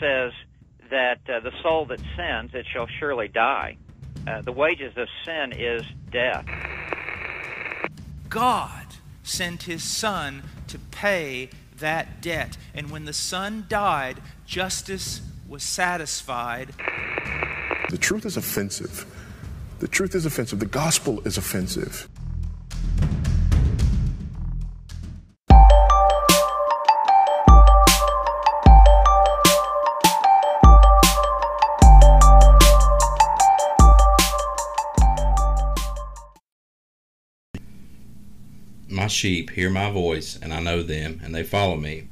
[0.00, 0.32] God says
[0.90, 3.76] that uh, the soul that sins, it shall surely die.
[4.26, 6.44] Uh, the wages of sin is death.
[8.28, 8.86] God
[9.22, 12.56] sent his son to pay that debt.
[12.74, 16.70] And when the son died, justice was satisfied.
[17.90, 19.06] The truth is offensive.
[19.80, 20.60] The truth is offensive.
[20.60, 22.08] The gospel is offensive.
[39.10, 42.08] Sheep hear my voice, and I know them, and they follow me,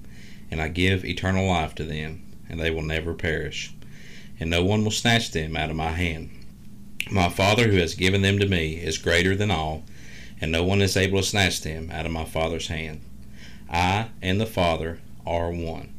[0.51, 3.73] and I give eternal life to them, and they will never perish,
[4.39, 6.31] and no one will snatch them out of my hand.
[7.11, 9.85] My Father who has given them to me is greater than all,
[10.41, 13.01] and no one is able to snatch them out of my Father's hand.
[13.71, 15.93] I and the Father are one.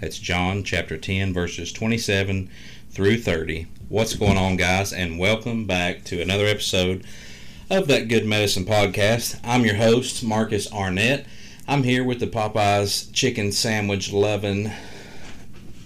[0.00, 2.50] That's John chapter 10, verses 27
[2.90, 3.66] through 30.
[3.88, 4.92] What's going on, guys?
[4.92, 7.04] And welcome back to another episode
[7.72, 9.40] of that Good Medicine podcast.
[9.42, 11.24] I'm your host, Marcus Arnett.
[11.66, 14.70] I'm here with the Popeyes chicken sandwich loving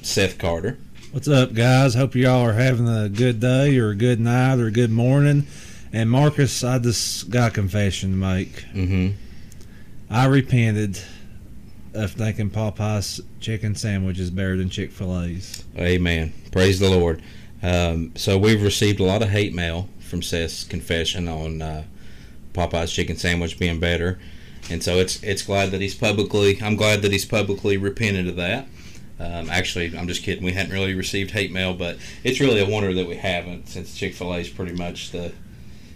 [0.03, 0.79] Seth Carter.
[1.13, 1.95] What's up, guys?
[1.95, 5.47] Hope y'all are having a good day or a good night or a good morning.
[5.93, 8.65] And Marcus, I just got a confession to make.
[8.75, 9.11] Mm-hmm.
[10.11, 11.01] I repented
[11.95, 15.63] of thinking Popeye's chicken sandwich is better than Chick Fil A's.
[15.79, 16.33] Amen.
[16.51, 17.23] Praise the Lord.
[17.63, 21.85] Um, so we've received a lot of hate mail from Seth's confession on uh,
[22.55, 24.19] Popeye's chicken sandwich being better,
[24.71, 26.59] and so it's it's glad that he's publicly.
[26.63, 28.67] I'm glad that he's publicly repented of that.
[29.19, 30.45] Um, actually, I'm just kidding.
[30.45, 33.97] We hadn't really received hate mail, but it's really a wonder that we haven't, since
[33.97, 35.33] Chick Fil A is pretty much the,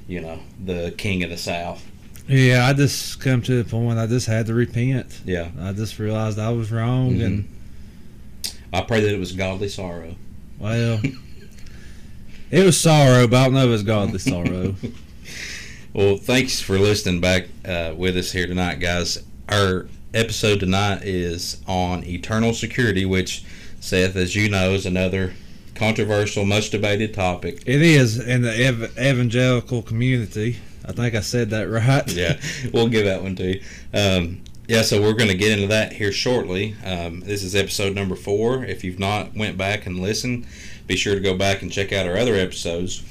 [0.09, 1.87] you know, the king of the South.
[2.29, 5.21] Yeah, I just come to the point I just had to repent.
[5.27, 7.25] Yeah, I just realized I was wrong, Mhm.
[7.27, 7.49] and
[8.73, 10.15] I pray that it was godly sorrow.
[10.59, 11.01] well,
[12.51, 14.75] it was sorrow, but I don't know if it was godly sorrow.
[15.93, 19.23] Well, thanks for listening back uh, with us here tonight, guys.
[19.49, 23.45] Our episode tonight is on eternal security, which,
[23.81, 25.35] Seth, as you know, is another
[25.75, 27.63] controversial, much debated topic.
[27.67, 30.59] It is in the ev- evangelical community.
[30.85, 32.13] I think I said that right.
[32.15, 32.41] Yeah,
[32.73, 33.63] we'll give that one to you.
[33.95, 36.77] Um, yeah, so we're going to get into that here shortly.
[36.85, 38.65] Um, this is episode number four.
[38.65, 40.47] If you've not went back and listened,
[40.91, 43.05] be sure to go back and check out our other episodes.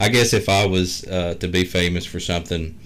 [0.01, 2.79] I guess if I was uh, to be famous for something,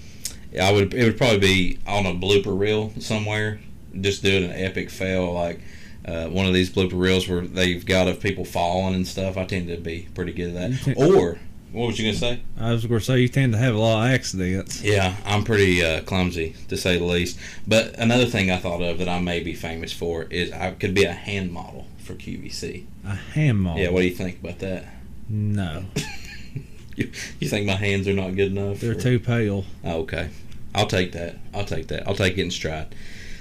[0.60, 0.92] I would.
[0.94, 3.60] It would probably be on a blooper reel somewhere,
[4.00, 5.60] just doing an epic fail like.
[6.06, 9.36] Uh, one of these blooper reels where they've got of people falling and stuff.
[9.36, 10.96] I tend to be pretty good at that.
[10.96, 11.38] Or
[11.72, 12.40] what was you gonna say?
[12.58, 14.82] I was going to say you tend to have a lot of accidents.
[14.82, 17.38] Yeah, I'm pretty uh, clumsy to say the least.
[17.66, 20.94] But another thing I thought of that I may be famous for is I could
[20.94, 22.84] be a hand model for QVC.
[23.04, 23.82] A hand model.
[23.82, 24.86] Yeah, what do you think about that?
[25.28, 25.86] No,
[26.96, 27.10] You,
[27.40, 28.80] you think my hands are not good enough?
[28.80, 29.64] they're or- too pale.
[29.84, 30.30] Oh, okay,
[30.74, 31.36] I'll take that.
[31.52, 32.06] I'll take that.
[32.08, 32.94] I'll take it in stride.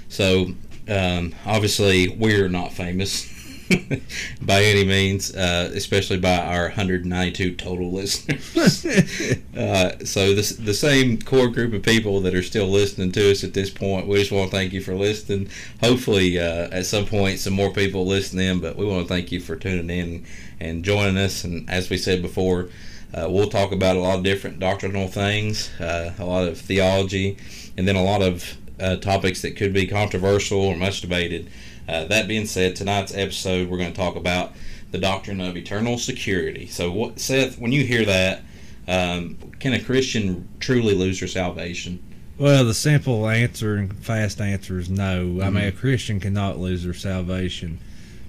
[0.08, 0.48] So,
[0.88, 3.32] um, obviously, we're not famous
[4.40, 8.86] by any means, uh, especially by our 192 total listeners.
[9.56, 13.42] uh, so, this the same core group of people that are still listening to us
[13.42, 14.06] at this point.
[14.06, 15.48] We just want to thank you for listening.
[15.82, 18.60] Hopefully, uh, at some point, some more people listen in.
[18.60, 20.26] But we want to thank you for tuning in
[20.60, 21.44] and joining us.
[21.44, 22.68] And as we said before.
[23.14, 27.38] Uh, we'll talk about a lot of different doctrinal things, uh, a lot of theology,
[27.78, 31.48] and then a lot of uh, topics that could be controversial or much debated.
[31.88, 34.52] Uh, that being said, tonight's episode we're going to talk about
[34.90, 36.66] the doctrine of eternal security.
[36.66, 38.42] So, what, Seth, when you hear that,
[38.88, 41.98] Um, can a Christian truly lose their salvation?
[42.38, 45.40] Well, the simple answer and fast answer is no.
[45.42, 47.78] I mean, a Christian cannot lose their salvation.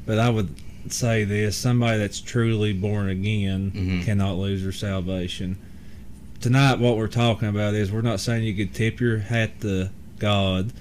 [0.08, 0.50] But I would
[0.90, 4.04] say this somebody that's truly born again Mhm.
[4.06, 5.58] cannot lose their salvation.
[6.42, 9.92] Tonight, what we're talking about is we're not saying you could tip your hat to
[10.20, 10.74] God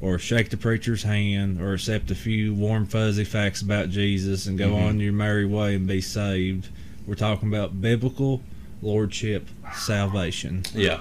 [0.00, 4.56] or shake the preacher's hand or accept a few warm, fuzzy facts about Jesus and
[4.56, 4.82] go Mhm.
[4.82, 6.68] on your merry way and be saved.
[7.06, 8.42] We're talking about biblical
[8.80, 10.62] lordship salvation.
[10.74, 11.00] Yeah.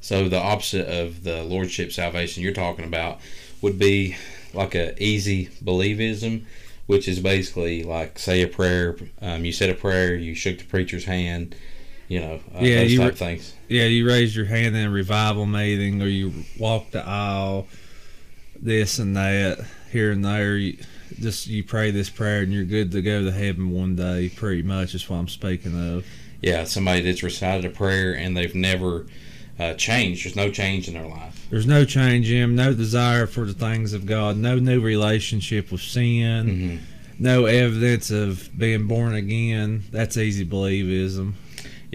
[0.00, 3.20] So the opposite of the lordship salvation you're talking about
[3.60, 4.16] would be
[4.54, 6.42] like a easy believism,
[6.86, 8.96] which is basically like say a prayer.
[9.20, 11.54] Um, you said a prayer, you shook the preacher's hand,
[12.08, 13.54] you know, uh, Yeah, those you type re- things.
[13.68, 17.66] Yeah, you raised your hand in a revival meeting, or you walk the aisle,
[18.60, 20.56] this and that, here and there.
[20.56, 20.76] You,
[21.20, 24.28] just you pray this prayer, and you're good to go to heaven one day.
[24.34, 26.04] Pretty much is what I'm speaking of.
[26.42, 29.06] Yeah, somebody that's recited a prayer and they've never
[29.58, 30.24] uh, changed.
[30.24, 31.46] There's no change in their life.
[31.50, 35.72] There's no change in 'em, no desire for the things of God, no new relationship
[35.72, 36.78] with sin, Mhm.
[37.18, 39.84] no evidence of being born again.
[39.90, 41.32] That's easy believism.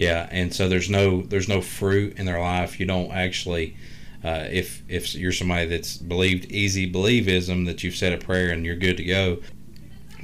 [0.02, 2.80] Yeah, and so there's no there's no fruit in their life.
[2.80, 3.76] You don't actually,
[4.24, 8.66] uh, if if you're somebody that's believed easy believism that you've said a prayer and
[8.66, 9.38] you're good to go,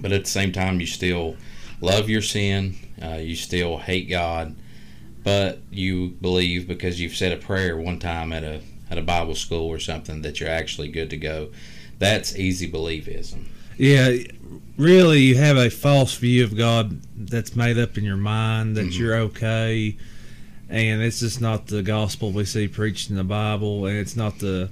[0.01, 1.37] but at the same time you still
[1.81, 4.57] love your sin, uh, you still hate God,
[5.23, 8.61] but you believe because you've said a prayer one time at a
[8.91, 11.51] at a Bible school or something that you're actually good to go.
[12.01, 13.45] That's easy believism.
[13.77, 14.11] Yeah,
[14.79, 18.87] really, you have a false view of God that's made up in your mind that
[18.87, 18.99] Mhm.
[18.99, 19.97] you're okay,
[20.71, 24.39] and it's just not the gospel we see preached in the Bible, and it's not
[24.39, 24.71] the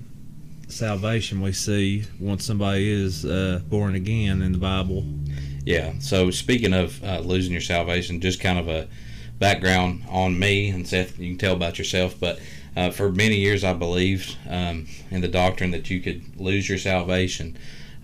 [0.68, 5.06] salvation we see once somebody is uh, born again in the Bible.
[5.64, 5.92] Yeah.
[5.98, 8.86] So speaking of uh, losing your salvation, just kind of a
[9.38, 12.16] background on me and Seth, you can tell about yourself.
[12.18, 12.38] But
[12.76, 16.78] uh, for many years, I believed um, in the doctrine that you could lose your
[16.78, 17.56] salvation.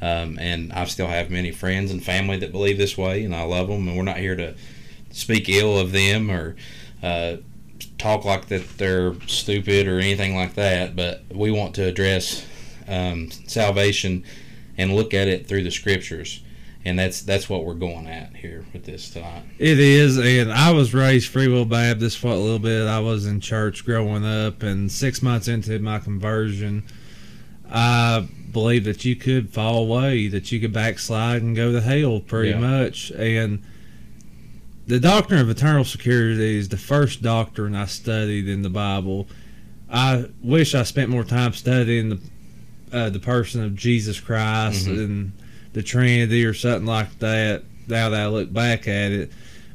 [0.03, 3.45] Um, and I still have many friends and family that believe this way, and I
[3.45, 3.87] love them.
[3.89, 4.55] And we're not here to
[5.13, 6.57] speak ill of them or
[7.03, 7.37] uh,
[7.99, 10.97] talk like that they're stupid or anything like that.
[10.97, 12.45] But we want to address
[12.89, 14.25] um, salvation
[14.77, 16.43] and look at it through the scriptures
[16.85, 19.45] and that's that's what we're going at here with this tonight.
[19.59, 22.87] It is, and I was raised Free Will Baptist for a little bit.
[22.87, 26.85] I was in church growing up, and six months into my conversion,
[27.71, 32.21] I believed that you could fall away, that you could backslide and go to hell,
[32.21, 32.59] pretty Yeah.
[32.59, 33.11] much.
[33.13, 33.61] And
[34.87, 39.29] the doctrine of eternal security is the first doctrine I studied in the Bible.
[39.91, 42.19] I wish I spent more time studying the
[42.93, 44.99] uh, the person of Jesus Christ Mhm.
[45.05, 45.33] and
[45.73, 47.63] the Trinity or something like that.
[47.89, 49.33] Now that I look back at it,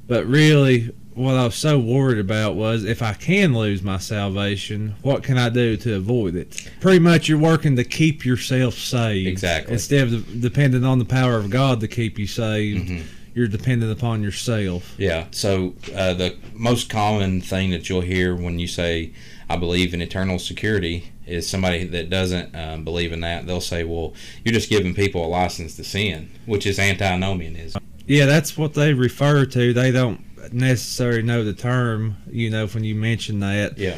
[0.07, 4.95] but really, what I was so worried about was if I can lose my salvation,
[5.01, 6.69] what can I do to avoid it?
[6.79, 9.27] Pretty much, you're working to keep yourself saved.
[9.27, 9.73] Exactly.
[9.73, 13.01] Instead of depending on the power of God to keep you saved, Mhm.
[13.33, 14.93] you're dependent upon yourself.
[14.97, 15.25] Yeah.
[15.31, 19.11] So uh, the most common thing that you'll hear when you say,
[19.49, 23.47] "I believe in eternal security," is somebody that doesn't um, believe in that.
[23.47, 24.13] They'll say, "Well,
[24.45, 27.81] you're just giving people a license to sin," which is antinomianism.
[28.05, 29.73] Yeah, that's what they refer to.
[29.73, 30.21] They don't
[30.53, 33.77] necessarily know the term, you know, when you mention that.
[33.77, 33.97] Yeah.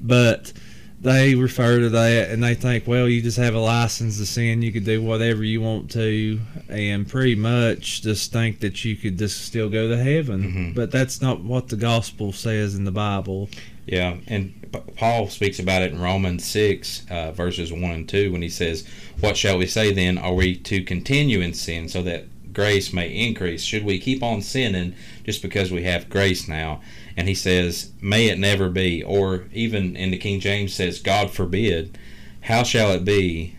[0.00, 0.52] but
[1.00, 4.62] they refer to that and they think, well, you just have a license to sin,
[4.62, 9.18] you could do whatever you want to, and pretty much just think that you could
[9.18, 10.42] just still go to heaven.
[10.72, 10.74] Mhm.
[10.76, 13.48] But that's not what the gospel says in the Bible.
[13.84, 14.52] Yeah, and
[14.96, 18.84] Paul speaks about it in Romans 6, uh, verses 1 and 2, when he says,
[19.18, 20.18] What shall we say then?
[20.18, 23.62] Are we to continue in sin so that grace may increase?
[23.62, 24.94] Should we keep on sinning
[25.24, 26.80] just because we have grace now?
[27.16, 29.02] And he says, May it never be.
[29.02, 31.98] Or even in the King James says, God forbid.
[32.42, 33.56] How shall it be?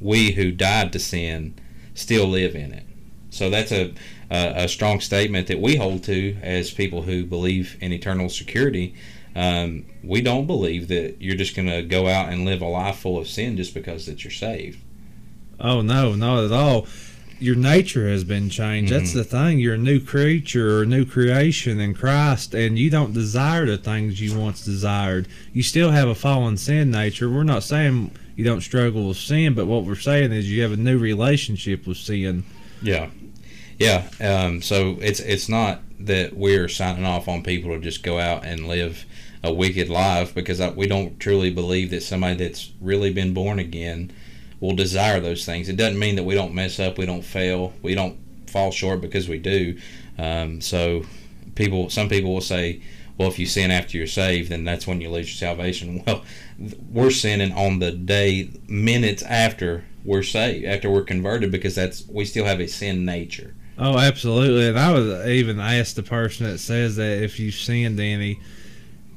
[0.00, 1.54] We who died to sin
[1.94, 2.84] still live in it.
[3.30, 3.94] So that's a,
[4.30, 8.94] a, a strong statement that we hold to as people who believe in eternal security.
[9.36, 12.98] Um, we don't believe that you're just going to go out and live a life
[12.98, 14.80] full of sin just because that you're saved.
[15.60, 16.86] Oh, no, not at all.
[17.40, 18.92] Your nature has been changed.
[18.92, 19.14] That's Mhm.
[19.14, 19.58] the thing.
[19.60, 23.76] You're a new creature or a new creation in Christ, and you don't desire the
[23.78, 25.28] things you once desired.
[25.52, 27.30] You still have a fallen sin nature.
[27.30, 30.72] We're not saying you don't struggle with sin, but what we're saying is you have
[30.72, 32.42] a new relationship with sin.
[32.82, 33.06] Yeah,
[33.78, 34.02] yeah.
[34.20, 38.44] Um, so it's it's not that we're signing off on people to just go out
[38.44, 39.04] and live
[39.44, 43.58] a wicked life because I, we don't truly believe that somebody that's really been born
[43.60, 44.10] again
[44.60, 45.68] will desire those things.
[45.68, 49.00] It doesn't mean that we don't mess up, we don't fail, we don't fall short
[49.00, 49.78] because we do.
[50.18, 51.04] Um, so
[51.54, 52.82] people, some people will say,
[53.18, 56.04] well, if you sin after you're saved, then that's when you lose your salvation.
[56.06, 56.24] Well,
[56.90, 62.24] we're sinning on the day, minutes after we're saved, after we're converted, because that's we
[62.24, 63.54] still have a sin nature.
[63.78, 64.68] Oh, absolutely.
[64.68, 68.40] And I was even asked the person that says that if you sin, Danny,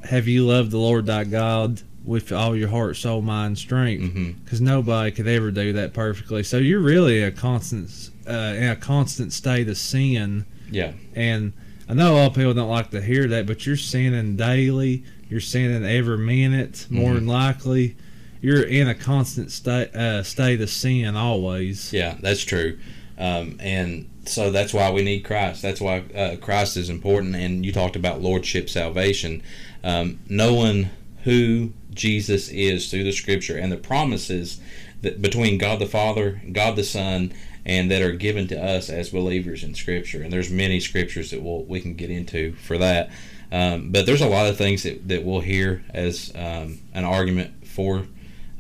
[0.03, 4.13] have you loved the Lord thy God with all your heart, soul, mind, strength?
[4.43, 6.43] Because nobody could ever do that perfectly.
[6.43, 10.46] So you're really a constant, uh, in a constant state of sin.
[10.72, 10.93] Yeah.
[11.15, 11.53] And
[11.89, 15.03] I know a lot of people don't like to hear that, but you're sinning daily.
[15.29, 17.15] You're sinning every minute, more Mhm.
[17.15, 17.96] than likely.
[18.41, 21.93] You're in a constant state uh, state of sin always.
[21.93, 22.77] Yeah, that's true.
[23.20, 25.62] Um, and so that's why we need Christ.
[25.62, 27.36] That's why uh, Christ is important.
[27.36, 29.43] And you talked about lordship salvation.
[29.84, 30.89] Um, knowing
[31.24, 34.60] who Jesus is through the scripture and the promises
[35.01, 37.33] that between God the Father, God the Son,
[37.65, 40.24] and that are given to us as believers in scripture.
[40.24, 43.12] And there's many scriptures that we'll, we can get into for that.
[43.51, 47.67] Um, but there's a lot of things that, that we'll hear as um, an argument
[47.67, 48.07] for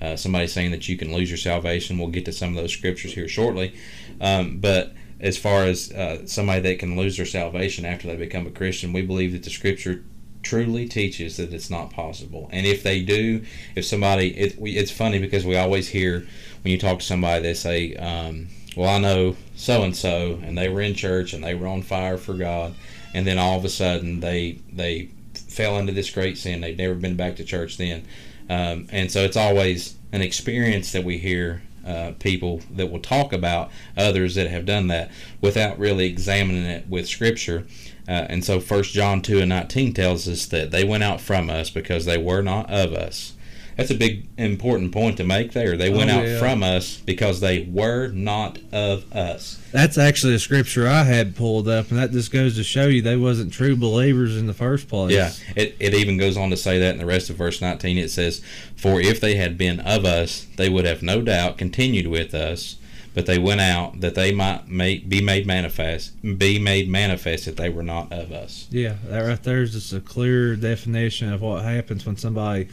[0.01, 1.97] uh, somebody saying that you can lose your salvation.
[1.97, 3.75] We'll get to some of those scriptures here shortly.
[4.19, 8.47] Um, but as far as uh, somebody that can lose their salvation after they become
[8.47, 10.03] a Christian, we believe that the scripture
[10.43, 12.49] truly teaches that it's not possible.
[12.51, 13.43] And if they do,
[13.75, 16.25] if somebody, it, we, it's funny because we always hear
[16.63, 20.57] when you talk to somebody, they say, um, well, I know so and so, and
[20.57, 22.73] they were in church and they were on fire for God,
[23.13, 26.61] and then all of a sudden they they fell into this great sin.
[26.61, 28.05] They've never been back to church then,
[28.49, 33.33] um, and so it's always an experience that we hear uh, people that will talk
[33.33, 37.65] about others that have done that without really examining it with Scripture.
[38.11, 41.49] Uh, and so, First John two and nineteen tells us that they went out from
[41.49, 43.33] us because they were not of us.
[43.77, 45.77] That's a big important point to make there.
[45.77, 49.59] They went Oh, out from us because they were not of us.
[49.71, 53.01] That's actually a scripture I had pulled up, and that just goes to show you
[53.01, 55.13] they wasn't true believers in the first place.
[55.13, 57.97] Yeah, it, it even goes on to say that in the rest of verse 19
[57.97, 58.41] it says,
[58.75, 62.75] For if they had been of us, they would have no doubt continued with us,
[63.13, 67.57] but they went out that they might make, be made manifest, be made manifest that
[67.57, 68.67] they were not of us.
[68.71, 72.67] Yeah, that right there is just a clear definition of what happens when somebody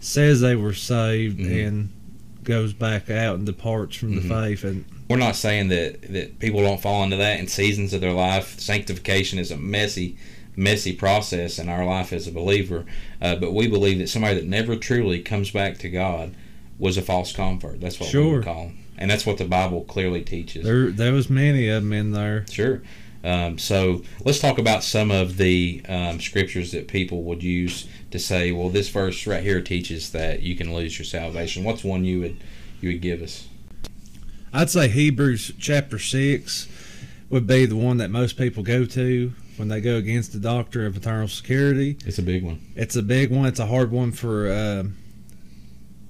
[0.00, 1.66] says they were saved Mhm.
[1.66, 1.88] and
[2.44, 4.28] goes back out and departs from the Mhm.
[4.48, 4.64] faith.
[4.64, 8.12] And We're not saying that, that people don't fall into that in seasons of their
[8.12, 8.58] life.
[8.60, 10.16] Sanctification is a messy,
[10.54, 12.84] messy process in our life as a believer,
[13.22, 16.32] uh, but we believe that somebody that never truly comes back to God
[16.78, 17.80] was a false convert.
[17.80, 18.34] That's what we Sure.
[18.36, 18.78] would call them.
[18.98, 20.64] And that's what the Bible clearly teaches.
[20.64, 22.44] there, there was many of them in there.
[22.50, 22.82] Sure.
[23.24, 28.18] Um, so let's talk about some of the um, scriptures that people would use to
[28.18, 31.64] say, well, this verse right here teaches that you can lose your salvation.
[31.64, 32.36] What's one you would
[32.80, 33.48] you would give us?
[34.52, 36.68] I'd say Hebrews chapter six
[37.28, 40.86] would be the one that most people go to when they go against the doctrine
[40.86, 41.98] of eternal security.
[42.06, 42.60] It's a big one.
[42.76, 43.46] It's a big one.
[43.46, 44.84] It's a hard one for uh,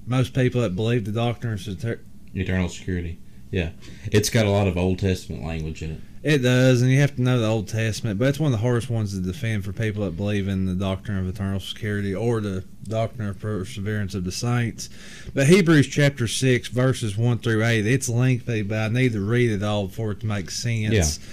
[0.05, 1.59] most people that believe the doctrine of
[2.33, 3.19] Eternal security.
[3.51, 3.71] Yeah,
[4.11, 6.01] it's got a lot of Old Testament language in it.
[6.21, 8.63] It does, and you have to know the Old Testament, but it's one of the
[8.63, 12.41] hardest ones to defend for people that believe in the doctrine of eternal security or
[12.41, 14.89] the doctrine of perseverance of the saints.
[15.33, 19.49] But Hebrews chapter 6, verses 1 through 8, it's lengthy, but I need to read
[19.49, 21.19] it all for it to make sense.
[21.19, 21.25] Yeah.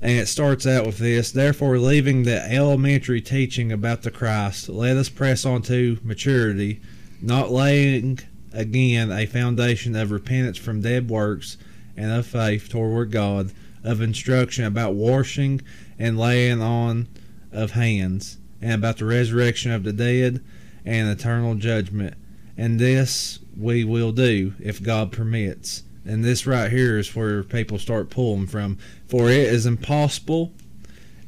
[0.00, 4.96] And it starts out with this Therefore, leaving the elementary teaching about the Christ, let
[4.96, 6.80] us press on to maturity,
[7.20, 8.20] not laying
[8.52, 11.56] again a foundation of repentance from dead works
[11.96, 13.52] and of faith toward God
[13.82, 15.60] of instruction about washing
[15.98, 17.08] and laying on
[17.52, 20.42] of hands, and about the resurrection of the dead
[20.84, 22.14] and eternal judgment.
[22.56, 25.82] And this we will do if God permits.
[26.04, 28.78] And this right here is where people start pulling from.
[29.08, 30.52] For it is impossible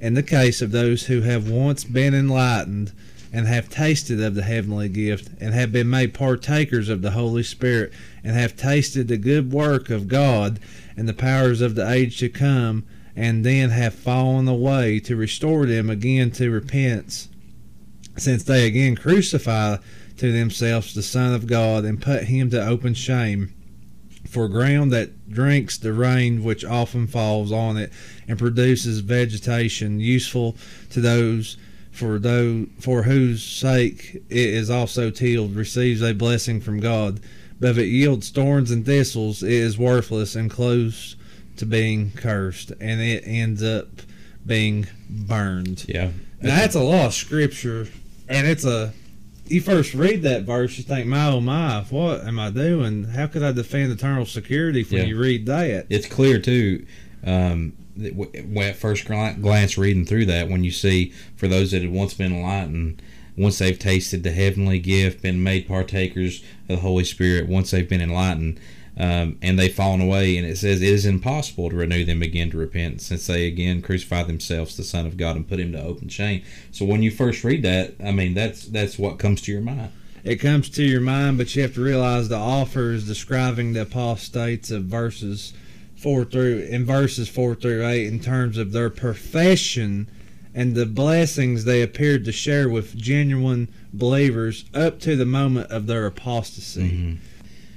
[0.00, 2.92] in the case of those who have once been enlightened
[3.32, 7.42] and have tasted of the heavenly gift and have been made partakers of the Holy
[7.42, 10.60] Spirit and have tasted the good work of God
[10.96, 12.84] and the powers of the age to come,
[13.16, 17.28] and then have fallen away to restore them again to repentance,
[18.16, 19.76] since they again crucify
[20.18, 23.54] to themselves the Son of God and put him to open shame.
[24.26, 27.92] For ground that drinks the rain which often falls on it
[28.28, 30.56] and produces vegetation useful
[30.90, 31.56] to those
[31.92, 37.20] for those for whose sake it is also tilled receives a blessing from God.
[37.60, 41.14] But if it yields thorns and thistles, it is worthless and close
[41.58, 43.88] to being cursed, and it ends up
[44.44, 45.84] being burned.
[45.86, 47.86] Yeah, Now, that's a lot of scripture,
[48.28, 48.92] and it's a.
[49.46, 53.04] You first read that verse, you think, "My oh my, what am I doing?
[53.04, 55.06] How could I defend eternal security?" When Yeah.
[55.08, 56.86] you read that, it's clear too.
[57.24, 62.14] Um, at first glance reading through that, when you see for those that had once
[62.14, 63.02] been enlightened,
[63.36, 67.88] once they've tasted the heavenly gift, been made partakers of the Holy Spirit, once they've
[67.88, 68.60] been enlightened,
[68.98, 72.50] um, and they've fallen away, and it says it is impossible to renew them again
[72.50, 75.82] to repent, since they again crucify themselves, the Son of God, and put him to
[75.82, 76.42] open shame.
[76.70, 79.92] So when you first read that, I mean, that's that's what comes to your mind.
[80.24, 83.82] It comes to your mind, but you have to realize the author is describing the
[83.82, 85.54] apostates of verses
[86.02, 90.08] four through in verses four through eight in terms of their profession
[90.54, 95.86] and the blessings they appeared to share with genuine believers up to the moment of
[95.86, 96.90] their apostasy.
[96.90, 97.24] Mm-hmm.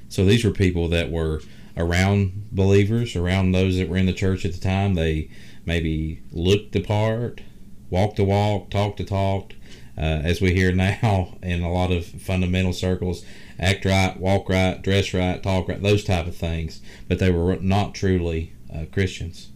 [0.10, 1.42] So these were people that were
[1.78, 4.96] around believers, around those that were in the church at the time.
[4.96, 5.30] They
[5.66, 7.42] maybe looked the part,
[7.90, 9.54] walked the walk, talked the talk,
[9.98, 13.26] uh, as we hear now in a lot of fundamental circles
[13.60, 16.82] act right, walk right, dress right, talk right, those type of things.
[17.08, 19.50] But they were not truly uh, Christians.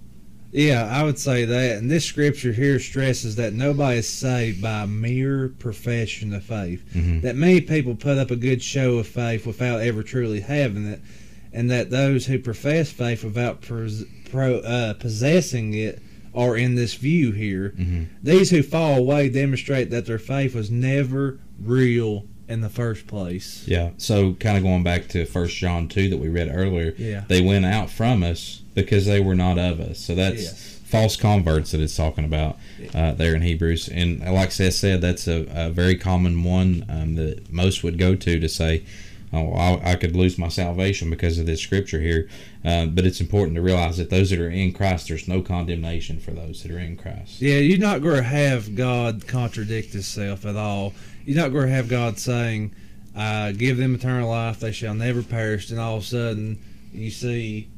[0.52, 1.78] Yeah, I would say that.
[1.78, 6.84] And this scripture here stresses that nobody is saved by a mere profession of faith.
[6.94, 7.22] Mm-hmm.
[7.22, 11.02] That many people put up a good show of faith without ever truly having it.
[11.54, 16.02] And that those who profess faith without pres- pro, uh, possessing it
[16.34, 17.74] are in this view here.
[17.78, 18.04] Mm-hmm.
[18.24, 23.64] These who fall away demonstrate that their faith was never real in the first place.
[23.68, 23.92] Yeah.
[23.98, 26.94] So kind of going back to First John two that we read earlier.
[26.98, 27.24] Yeah.
[27.28, 30.00] They went out from us because they were not of us.
[30.00, 30.80] So that's yes.
[30.84, 32.58] false converts that it's talking about
[32.94, 33.88] uh, there in Hebrews.
[33.88, 38.16] And like Seth said, that's a, a very common one um, that most would go
[38.16, 38.84] to to say,
[39.32, 42.28] oh, I, I, could lose my salvation because of this scripture here.
[42.66, 46.20] Uh, but it's important to realize that those that are in Christ, there's no condemnation
[46.20, 47.42] for those that are in Christ.
[47.42, 50.94] Yeah, you're not going to have God contradict Himself at all
[51.30, 52.74] you're not going to have God saying,
[53.16, 56.58] uh, "Give them eternal life; they shall never perish." And all of a sudden,
[56.92, 57.70] you see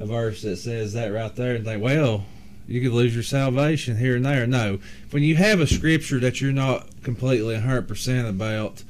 [0.00, 2.26] a verse that says that right there, and think, "Well,
[2.66, 4.80] you could lose your salvation here and there." No,
[5.12, 8.82] when you have a scripture that you're not completely 100 percent about,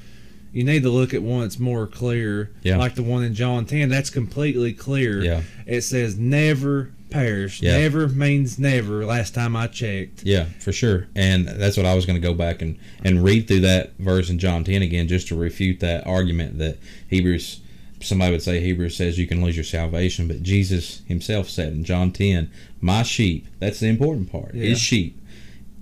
[0.54, 2.78] you need to look at one that's more clear, yeah.
[2.78, 3.90] like the one in John 10.
[3.90, 5.22] That's completely clear.
[5.22, 5.42] Yeah.
[5.66, 7.62] It says, "Never perish.
[7.62, 7.78] Yeah.
[7.78, 9.04] Never means never.
[9.04, 10.24] Last time I checked.
[10.24, 11.08] Yeah, for sure.
[11.14, 14.30] And that's what I was going to go back and and read through that verse
[14.30, 17.60] in John 10 again, just to refute that argument that Hebrews.
[18.00, 21.82] Somebody would say Hebrews says you can lose your salvation, but Jesus Himself said in
[21.82, 22.48] John 10,
[22.80, 24.54] "My sheep." That's the important part.
[24.54, 24.66] Yeah.
[24.66, 25.20] His sheep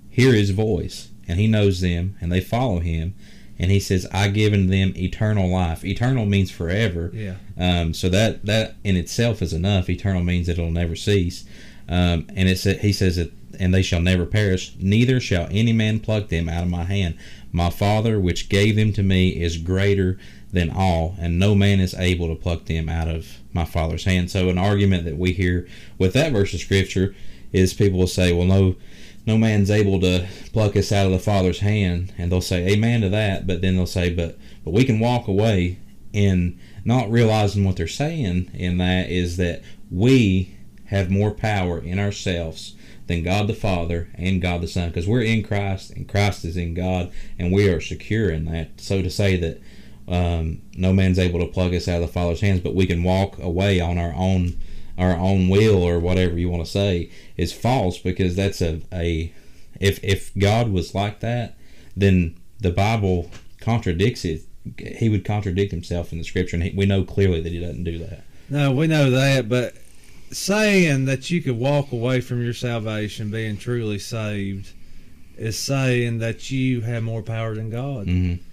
[0.09, 3.13] hear His voice, and He knows them, and they follow Him
[3.59, 7.11] and he says, "I given them eternal life." Eternal means forever.
[7.13, 7.35] Yeah.
[7.57, 9.89] Um, so that that in itself is enough.
[9.89, 11.45] Eternal means that it'll never cease.
[11.89, 14.73] Um, and it he says that, and they shall never perish.
[14.79, 17.17] Neither shall any man pluck them out of my hand.
[17.51, 20.19] My Father, which gave them to me, is greater
[20.51, 24.29] than all, and no man is able to pluck them out of my Father's hand.
[24.29, 25.67] So an argument that we hear
[25.97, 27.15] with that verse of Scripture
[27.51, 28.75] is people will say, "Well, no."
[29.27, 33.01] No man's able to pluck us out of the Father's hand, and they'll say amen
[33.01, 35.77] to that, but then they'll say, but but we can walk away
[36.13, 39.61] and not realizing what they're saying in that is that
[39.91, 42.75] we have more power in ourselves
[43.07, 46.57] than God the Father and God the Son because we're in Christ and Christ is
[46.57, 48.79] in God and we are secure in that.
[48.79, 49.61] So to say that
[50.07, 53.03] um, no man's able to plug us out of the Father's hands, but we can
[53.03, 54.57] walk away on our own
[54.97, 59.33] our own will or whatever you want to say is false because that's a, a
[59.79, 61.57] if if God was like that,
[61.95, 63.29] then the Bible
[63.61, 64.43] contradicts it.
[64.77, 67.85] He would contradict himself in the scripture, and he, we know clearly that he doesn't
[67.85, 68.23] do that.
[68.49, 69.75] No, we know that, but
[70.31, 74.73] saying that you could walk away from your salvation being truly saved
[75.37, 78.07] is saying that you have more power than God.
[78.07, 78.43] Mm-hmm.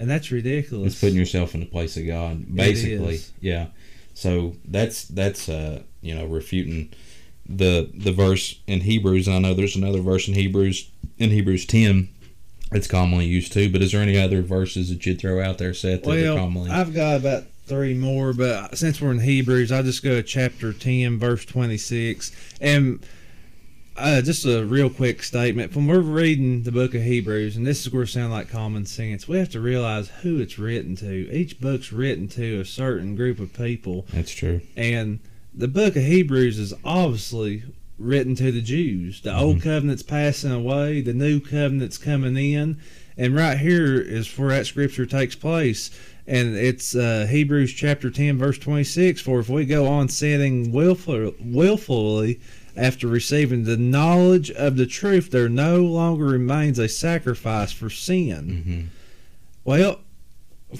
[0.00, 0.92] And that's ridiculous.
[0.92, 3.20] It's putting yourself in the place of God, basically.
[3.40, 3.66] Yeah.
[4.18, 6.92] So that's that's uh, you know refuting
[7.48, 9.28] the the verse in Hebrews.
[9.28, 12.08] And I know there's another verse in Hebrews in Hebrews ten.
[12.72, 13.70] It's commonly used too.
[13.70, 16.02] But is there any other verses that you'd throw out there, Seth?
[16.02, 16.68] That well, commonly...
[16.68, 20.72] I've got about three more, but since we're in Hebrews, I'll just go to chapter
[20.72, 22.98] ten, verse twenty six, and
[23.98, 25.74] uh, just a real quick statement.
[25.74, 28.86] When we're reading the book of Hebrews, and this is where it sounds like common
[28.86, 31.30] sense, we have to realize who it's written to.
[31.32, 34.06] Each book's written to a certain group of people.
[34.12, 34.60] That's true.
[34.76, 35.20] And
[35.54, 37.64] the book of Hebrews is obviously
[37.98, 39.20] written to the Jews.
[39.20, 39.40] The mm-hmm.
[39.40, 42.80] old covenant's passing away, the new covenant's coming in.
[43.16, 45.90] And right here is where that scripture takes place.
[46.26, 49.20] And it's uh, Hebrews chapter 10, verse 26.
[49.20, 52.40] For if we go on sinning willful, willfully,
[52.78, 58.46] after receiving the knowledge of the truth, there no longer remains a sacrifice for sin.
[58.66, 58.80] Mm-hmm.
[59.64, 60.00] Well,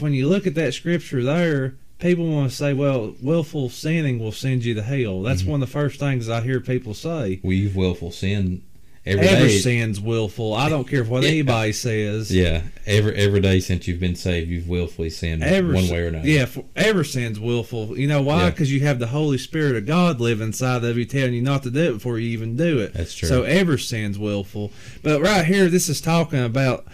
[0.01, 4.33] when you look at that scripture there, people want to say, well, willful sinning will
[4.33, 5.23] send you to hell.
[5.23, 5.51] That's Mm-hmm.
[5.51, 7.41] one of the first things I hear people say.
[7.43, 8.63] Well, you've willful sin
[9.09, 9.59] every Every day.
[9.59, 10.55] sin's willful.
[10.55, 11.31] I don't care what Yeah.
[11.31, 12.31] anybody says.
[12.35, 16.09] Yeah, every every day since you've been saved, you've willfully sinned Every, one way or
[16.09, 16.29] another.
[16.29, 17.99] Yeah, for, every sin's willful.
[17.99, 18.45] You know why?
[18.45, 18.51] Yeah.
[18.51, 21.63] Because you have the Holy Spirit of God live inside of you, telling you not
[21.65, 22.93] to do it before you even do it.
[22.95, 23.29] That's true.
[23.29, 24.71] So ever sin's willful.
[25.03, 26.85] But right here, this is talking about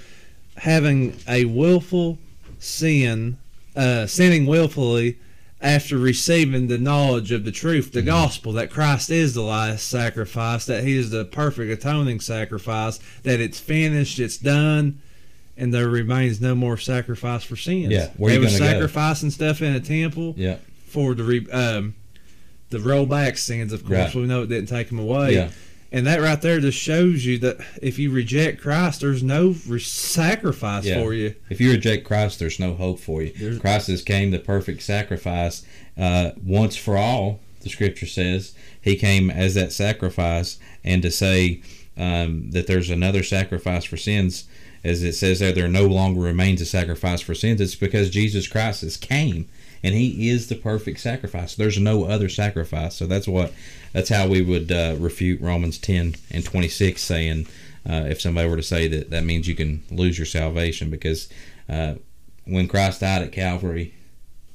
[0.56, 2.18] having a willful
[2.58, 3.36] sin,
[3.76, 5.18] uh, sinning willfully
[5.64, 7.94] after receiving the knowledge of the truth, Mm-hmm.
[7.94, 13.00] the gospel, that Christ is the last sacrifice, that He is the perfect atoning sacrifice,
[13.24, 15.00] that it's finished, it's done,
[15.56, 17.90] and there remains no more sacrifice for sins.
[17.92, 18.64] Yeah, where they were gonna go?
[18.64, 21.94] sacrificing stuff in a temple yeah, for the re, um,
[22.70, 23.72] the rollback sins.
[23.72, 24.14] Of course, Right.
[24.14, 25.34] we know it didn't take them away.
[25.34, 25.50] yeah.
[25.94, 29.78] And that right there just shows you that if you reject Christ, there's no re-
[29.78, 31.00] sacrifice Yeah.
[31.00, 31.34] for you.
[31.50, 33.32] If you reject Christ, there's no hope for you.
[33.38, 35.62] There's- Christ has came the perfect sacrifice
[35.96, 37.38] uh, once for all.
[37.60, 41.60] The Scripture says He came as that sacrifice, and to say
[41.96, 44.44] um, that there's another sacrifice for sins,
[44.82, 47.60] as it says there, there no longer remains a sacrifice for sins.
[47.60, 49.46] It's because Jesus Christ has came,
[49.84, 51.54] and He is the perfect sacrifice.
[51.54, 52.96] There's no other sacrifice.
[52.96, 53.52] So that's what
[53.92, 57.46] that's how we would uh, refute Romans 10 and 26, saying
[57.88, 61.28] uh, if somebody were to say that that means you can lose your salvation because
[61.68, 61.94] uh,
[62.46, 63.94] when Christ died at Calvary,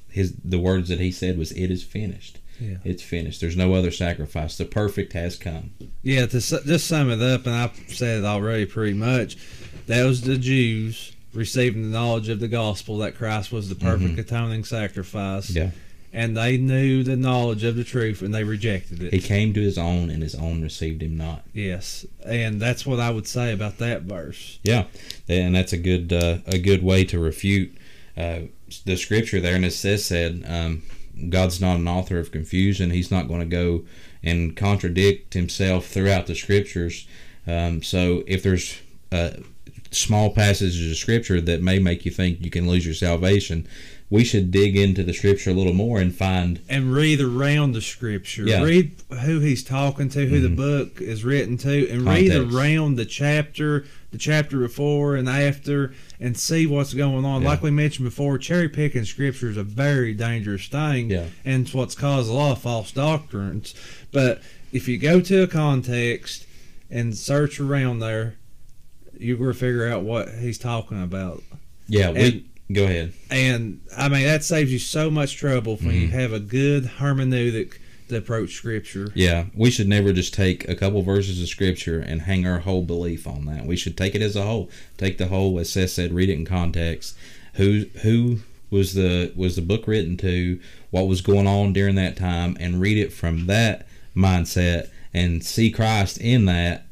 [0.10, 2.78] his the words that he said was, "It is finished." Yeah.
[2.84, 3.40] It's finished.
[3.40, 4.58] There's no other sacrifice.
[4.58, 5.72] The perfect has come.
[6.04, 9.38] Yeah, to su- just sum it up, and I've said it already pretty much.
[9.88, 14.18] That was the Jews receiving the knowledge of the gospel that Christ was the perfect
[14.18, 15.52] atoning sacrifice.
[15.52, 15.58] Mm-hmm.
[15.58, 15.72] Yeah.
[16.12, 19.14] And they knew the knowledge of the truth and they rejected it.
[19.14, 21.44] He came to his own, and his own received him not.
[21.54, 22.04] yes.
[22.26, 24.58] And that's what I would say about that verse.
[24.64, 24.86] Yeah,
[25.28, 27.78] and that's a good uh, a good way to refute
[28.18, 28.40] uh,
[28.86, 29.56] the scripture there.
[29.56, 30.82] And it says said, um,
[31.30, 32.90] God's not an author of confusion.
[32.90, 33.84] He's not going to go
[34.24, 37.08] and contradict himself throughout the scriptures.
[37.46, 38.80] Um, so if there's
[39.12, 39.32] uh,
[39.92, 43.68] small passages of scripture that may make you think you can lose your salvation,
[44.10, 47.82] we should dig into the scripture a little more and find and read around the
[47.82, 48.44] scripture.
[48.44, 48.58] Yeah.
[48.58, 48.66] Mm-hmm.
[48.66, 53.06] Read who he's talking to, who the book is written to, and read around the
[53.06, 57.44] chapter, the chapter before and after, and see what's going on.
[57.44, 57.50] Yeah.
[57.50, 61.26] Like we mentioned before, cherry picking scripture is a very dangerous thing, Yeah.
[61.46, 63.76] and it's what's caused a lot of false doctrines.
[64.12, 66.48] But if you go to a context
[66.90, 68.36] and search around there,
[69.20, 71.44] you're going to figure out what he's talking about.
[71.88, 72.10] yeah.
[72.12, 73.14] We And- go ahead.
[73.30, 76.02] And I mean that saves you so much trouble when mm-hmm.
[76.02, 77.78] you have a good hermeneutic
[78.10, 79.12] to approach scripture.
[79.14, 82.84] Yeah, we should never just take a couple verses of scripture and hang our whole
[82.84, 83.66] belief on that.
[83.66, 84.70] We should take it as a whole.
[84.98, 87.16] Take the whole, as Seth said, read it in context.
[87.56, 90.60] Who who was the was the book written to?
[90.92, 95.72] What was going on during that time, and read it from that mindset and see
[95.72, 96.86] Christ in that,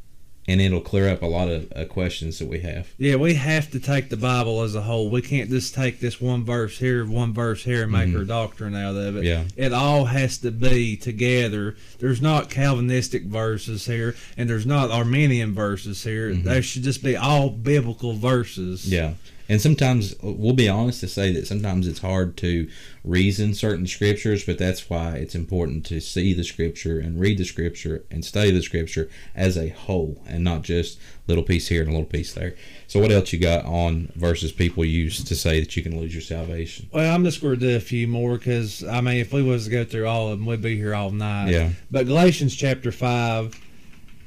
[0.47, 2.87] and it'll clear up a lot of uh, questions that we have.
[2.97, 5.09] Yeah, we have to take the Bible as a whole.
[5.09, 8.75] We can't just take this one verse here, one verse here, and make our doctrine
[8.75, 9.25] out of it.
[9.25, 9.43] Yeah.
[9.55, 11.75] It all has to be together.
[11.99, 16.33] There's not Calvinistic verses here, and there's not Arminian verses here.
[16.33, 18.91] There should just be all biblical verses.
[18.91, 19.13] Yeah.
[19.49, 22.69] And sometimes we'll be honest to say that sometimes it's hard to
[23.03, 27.45] reason certain scriptures, but that's why it's important to see the scripture and read the
[27.45, 31.89] scripture and study the scripture as a whole and not just little piece here and
[31.89, 32.55] a little piece there.
[32.87, 36.13] So what else you got on verses people use to say that you can lose
[36.13, 36.89] your salvation?
[36.91, 39.65] Well, I'm just going to do a few more because I mean, if we was
[39.65, 41.49] to go through all of them, we'd be here all night.
[41.51, 41.71] Yeah.
[41.89, 43.59] But Galatians chapter five,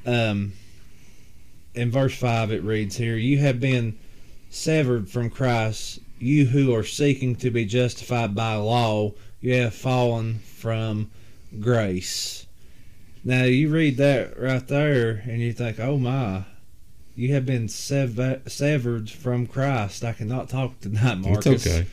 [0.07, 0.53] um,
[1.75, 3.99] in verse five, it reads here: "You have been
[4.51, 9.13] severed from Christ, you who are seeking to be justified by law.
[9.41, 11.11] You have fallen from
[11.59, 12.47] grace."
[13.25, 16.45] Now you read that right there, and you think, "Oh my."
[17.17, 20.05] You have been sev- severed from Christ.
[20.05, 21.67] I cannot talk tonight, Marcus.
[21.67, 21.87] It's okay.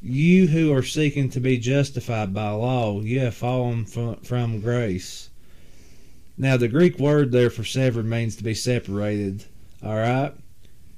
[0.00, 5.30] You who are seeking to be justified by law, you have fallen from, from grace.
[6.36, 9.44] Now, the Greek word there for severed means to be separated.
[9.82, 10.34] All right?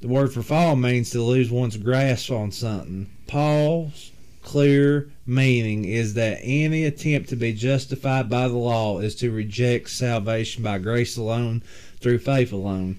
[0.00, 3.10] The word for fall means to lose one's grasp on something.
[3.26, 9.30] Paul's clear meaning is that any attempt to be justified by the law is to
[9.30, 11.62] reject salvation by grace alone,
[12.00, 12.98] through faith alone.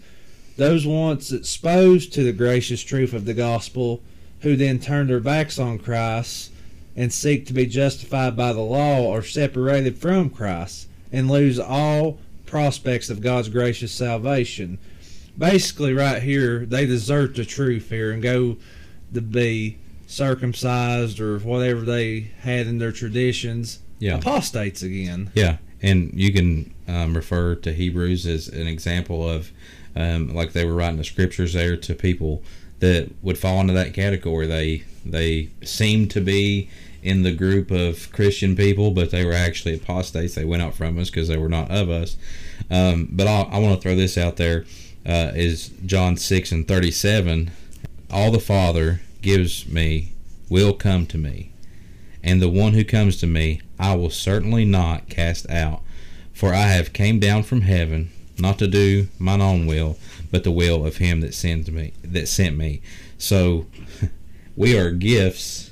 [0.57, 4.01] Those once exposed to the gracious truth of the gospel
[4.41, 6.51] who then turn their backs on Christ
[6.95, 12.19] and seek to be justified by the law are separated from Christ and lose all
[12.45, 14.79] prospects of God's gracious salvation.
[15.37, 18.57] Basically, right here, they desert the truth here and go
[19.13, 24.17] to be circumcised or whatever they had in their traditions, Yeah.
[24.17, 25.31] apostates again.
[25.35, 29.51] Yeah, and you can um, refer to Hebrews as an example of,
[29.95, 32.41] um, like they were writing the scriptures there to people
[32.79, 34.47] that would fall into that category.
[34.47, 36.69] They they seemed to be
[37.01, 40.35] in the group of Christian people, but they were actually apostates.
[40.35, 42.17] They went out from us because they were not of us.
[42.69, 44.65] Um, but I'll, I want to throw this out there:
[45.07, 47.51] uh, is John six and thirty seven.
[48.11, 50.13] All the Father gives me
[50.49, 51.51] will come to me
[52.27, 55.81] and the one who comes to me I will certainly not cast out.
[56.33, 59.97] For I have came down from heaven not to do mine own will,
[60.29, 62.81] but the will of him that sends me that sent me.
[63.17, 63.65] So
[64.55, 65.71] we are gifts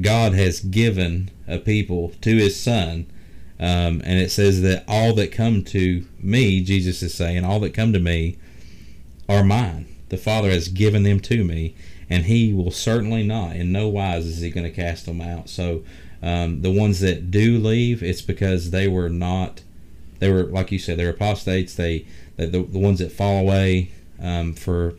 [0.00, 3.06] God has given a people to his son.
[3.58, 7.74] Um, and it says that all that come to me, Jesus is saying, all that
[7.74, 8.38] come to me
[9.30, 9.86] are mine.
[10.08, 11.74] The Father has given them to me,
[12.10, 15.48] and He will certainly not, in no wise, is He going to cast them out.
[15.48, 15.84] So,
[16.22, 19.62] um, the ones that do leave, it's because they were not,
[20.18, 21.74] they were like you said, they're apostates.
[21.74, 24.94] They, they the, the ones that fall away um, for,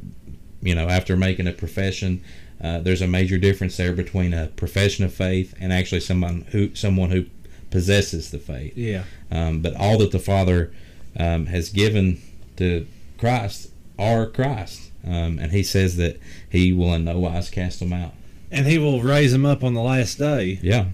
[0.61, 2.23] you know, after making a profession.
[2.63, 6.73] Uh, there's a major difference there between a profession of faith and actually someone who
[6.75, 7.25] someone who
[7.69, 8.77] possesses the faith.
[8.77, 9.03] Yeah.
[9.31, 10.71] Um, but all that the Father
[11.17, 12.21] um, has given
[12.57, 13.70] to Christ
[14.01, 14.91] are Christ.
[15.05, 18.13] Um, and he says that he will in no wise cast them out.
[18.51, 20.59] And he will raise them up on the last day.
[20.61, 20.85] Yeah.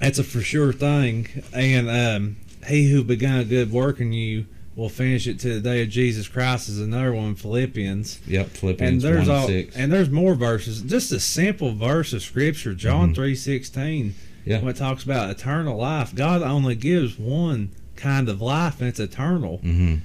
[0.00, 1.28] That's a for sure thing.
[1.52, 5.60] And um, he who began a good work in you will finish it to the
[5.60, 8.20] day of Jesus Christ is another one, Philippians.
[8.26, 8.46] Yep.
[8.46, 9.76] And Philippians there's 1 all, 6.
[9.76, 10.82] and there's more verses.
[10.82, 14.60] Just a simple verse of scripture, John three sixteen, Yeah.
[14.60, 16.14] when it talks about eternal life.
[16.14, 19.58] God only gives one kind of life, and it's eternal.
[19.58, 19.96] hmm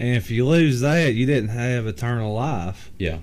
[0.00, 2.90] And if you lose that, you didn't have eternal life.
[2.98, 3.18] Yeah.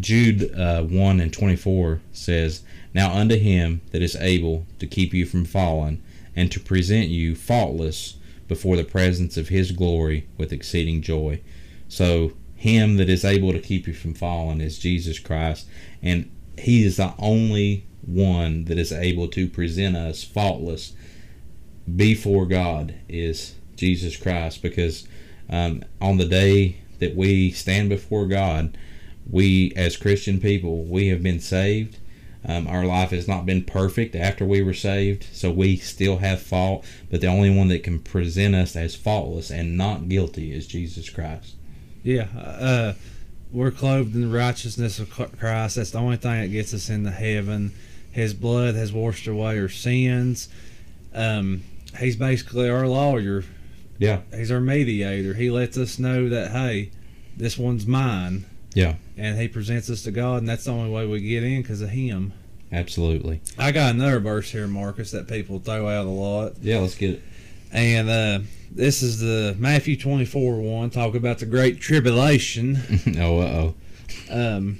[0.00, 2.62] Jude uh, 1 and 24 says,
[2.94, 6.02] Now unto him that is able to keep you from falling,
[6.34, 8.16] and to present you faultless
[8.48, 11.42] before the presence of his glory with exceeding joy.
[11.86, 15.66] So, him that is able to keep you from falling is Jesus Christ,
[16.02, 20.94] and he is the only one that is able to present us faultless
[21.94, 25.06] before God is Jesus Christ because
[25.50, 28.76] um, on the day that we stand before God,
[29.28, 31.98] we as Christian people, we have been saved.
[32.46, 36.40] Um, our life has not been perfect after we were saved, so we still have
[36.40, 36.86] fault.
[37.10, 41.10] But the only one that can present us as faultless and not guilty is Jesus
[41.10, 41.56] Christ.
[42.02, 42.94] Yeah, uh,
[43.52, 45.76] we're clothed in the righteousness of Christ.
[45.76, 47.72] That's the only thing that gets us into heaven.
[48.10, 50.48] His blood has washed away our sins.
[51.14, 51.62] Um,
[51.98, 53.44] he's basically our lawyer.
[54.00, 54.22] Yeah.
[54.34, 55.34] He's our mediator.
[55.34, 56.90] He lets us know that hey,
[57.36, 58.46] this one's mine.
[58.74, 58.96] Yeah.
[59.16, 61.82] And he presents us to God, and that's the only way we get in because
[61.82, 62.32] of him.
[62.72, 63.40] Absolutely.
[63.58, 66.54] I got another verse here, Marcus, that people throw out a lot.
[66.62, 67.22] Yeah, let's get it.
[67.72, 72.78] And uh, this is the Matthew 24 one, talk about the Great Tribulation.
[73.18, 73.74] oh, uh oh.
[74.30, 74.78] Um,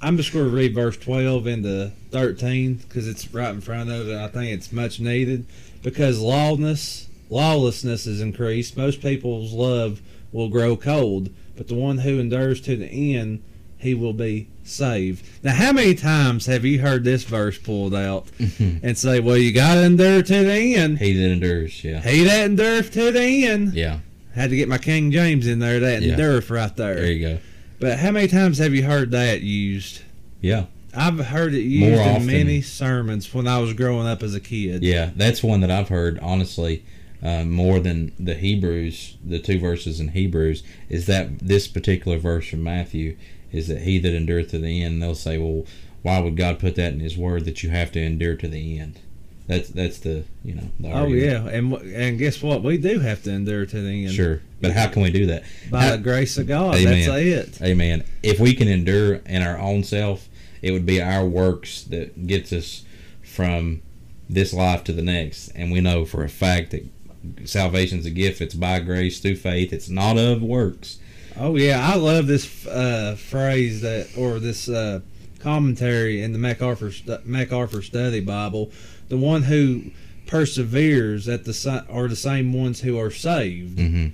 [0.00, 4.08] I'm just going to read verse 12 into 13 because it's right in front of
[4.08, 4.16] it.
[4.16, 5.46] I think it's much needed
[5.82, 8.76] because lawlessness, lawlessness is increased.
[8.76, 10.00] Most people's love
[10.32, 13.42] will grow cold, but the one who endures to the end,
[13.78, 15.24] he will be saved.
[15.42, 18.26] Now, how many times have you heard this verse pulled out
[18.58, 20.98] and say, "Well, you got to endure to the end"?
[20.98, 22.00] He that endures, yeah.
[22.00, 23.74] He that endureth to the end.
[23.74, 23.98] Yeah.
[24.34, 25.80] Had to get my King James in there.
[25.80, 26.10] That Yeah.
[26.12, 26.94] endureth right there.
[26.96, 27.38] There you go.
[27.80, 30.02] But how many times have you heard that used?
[30.40, 30.64] Yeah.
[30.94, 34.82] I've heard it used in many sermons when I was growing up as a kid.
[34.82, 36.82] Yeah, that's one that I've heard honestly
[37.22, 42.48] uh, more than the Hebrews, the two verses in Hebrews, is that this particular verse
[42.48, 43.16] from Matthew
[43.50, 45.02] is that he that endureth to the end.
[45.02, 45.64] They'll say, well,
[46.02, 48.78] why would God put that in His Word that you have to endure to the
[48.78, 49.00] end?
[49.46, 50.68] That's that's the you know.
[50.78, 52.62] The Oh yeah, and and guess what?
[52.62, 54.12] We do have to endure to the end.
[54.14, 55.42] Sure, but how can we do that?
[55.70, 57.08] By How- the grace of God, Amen.
[57.08, 57.62] that's it.
[57.62, 58.04] Amen.
[58.22, 60.28] If we can endure in our own self,
[60.60, 62.84] it would be our works that gets us
[63.22, 63.80] from
[64.28, 65.48] this life to the next.
[65.54, 66.86] And we know for a fact that
[67.44, 68.40] salvation's a gift.
[68.40, 69.72] It's by grace through faith.
[69.72, 70.98] It's not of works.
[71.36, 75.00] Oh yeah, I love this uh, phrase that or this uh,
[75.38, 76.92] commentary in the MacArthur
[77.24, 78.72] MacArthur Study Bible.
[79.08, 79.90] The one who
[80.26, 83.78] perseveres at the are the same ones who are saved.
[83.78, 84.08] Mm-hmm.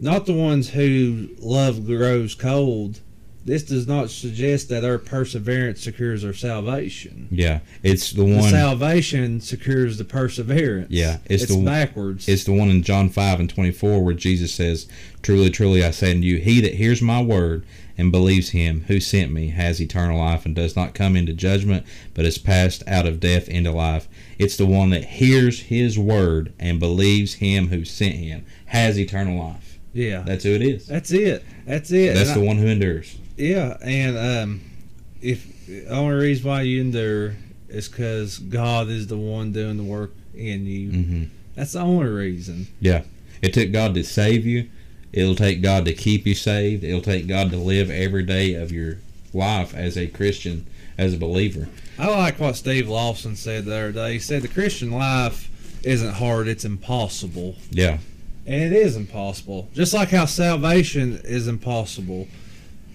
[0.00, 3.00] not the ones who love grows cold
[3.44, 7.28] this does not suggest that our perseverance secures our salvation.
[7.30, 8.50] Yeah, it's the The one.
[8.50, 10.88] salvation secures the perseverance.
[10.90, 12.28] Yeah, it's it's, the- backwards.
[12.28, 14.86] It's the one in John 5 and 24 where Jesus says,
[15.22, 17.64] Truly, truly, I say unto you, he that hears my word
[17.98, 21.84] and believes him who sent me has eternal life and does not come into judgment,
[22.14, 24.08] but is passed out of death into life.
[24.38, 29.38] It's the one that hears his word and believes him who sent him has eternal
[29.38, 29.71] life.
[29.92, 30.86] Yeah, That's who it is.
[30.86, 31.44] that's it.
[31.66, 32.14] That's it.
[32.14, 33.16] That's And the I- one who endures.
[33.36, 34.60] Yeah, and um,
[35.20, 37.34] if the only reason why you endure
[37.68, 40.90] is because God is the one doing the work in you.
[40.90, 41.22] hmm
[41.54, 42.66] That's the only reason.
[42.80, 43.02] Yeah.
[43.40, 44.68] It took God to save you.
[45.12, 46.84] It'll take God to keep you saved.
[46.84, 48.98] It'll take God to live every day of your
[49.34, 50.66] life as a Christian,
[50.98, 51.68] as a believer.
[51.98, 54.12] I like what Steve Lawson said the other day.
[54.14, 55.48] He said the Christian life
[55.82, 57.56] isn't hard; it's impossible.
[57.70, 57.98] Yeah.
[58.46, 59.68] And it is impossible.
[59.72, 62.28] Just like how salvation is impossible.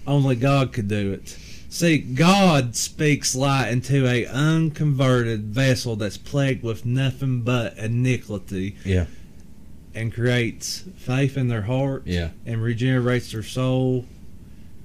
[0.06, 1.36] Only God could do it.
[1.70, 8.76] See, God speaks light into a unconverted vessel that's plagued with nothing but iniquity.
[8.84, 9.06] Yeah.
[9.94, 12.30] And creates faith in their heart Yeah.
[12.46, 14.04] and regenerates their soul.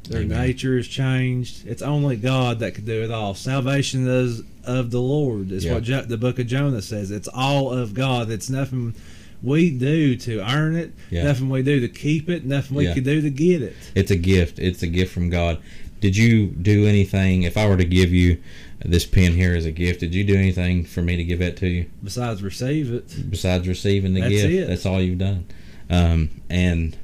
[0.09, 0.37] Their Amen.
[0.37, 1.65] nature is changed.
[1.67, 3.35] It's only God that could do it all.
[3.35, 5.51] Salvation is of the Lord.
[5.51, 5.75] Is Yeah.
[5.75, 7.11] what jo- the book of Jonah says.
[7.11, 8.29] It's all of God.
[8.29, 8.95] It's nothing
[9.43, 10.93] we do to earn it.
[11.11, 11.23] Yeah.
[11.25, 12.45] Nothing we do to keep it.
[12.45, 12.93] Nothing we Yeah.
[12.93, 13.75] can do to get it.
[13.93, 14.57] It's a gift.
[14.57, 15.59] It's a gift from God.
[15.99, 17.43] Did you do anything?
[17.43, 18.37] If I were to give you
[18.83, 21.55] this pen here as a gift, did you do anything for me to give that
[21.57, 23.29] to you Besides receive it.
[23.29, 24.53] besides receiving the That's gift?
[24.53, 24.67] it.
[24.67, 25.45] That's all you've done.
[25.89, 26.97] Um, and